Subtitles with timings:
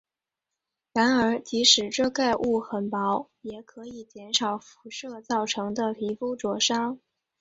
[0.93, 6.99] 然而即使遮盖物很薄也可以减少热辐射造成的皮肤灼伤。